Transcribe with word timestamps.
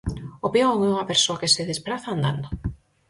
O 0.45 0.47
peón 0.53 0.77
é 0.87 0.89
unha 0.95 1.09
persoa 1.11 1.39
que 1.41 1.53
se 1.55 1.67
despraza 1.71 2.07
andando. 2.11 2.47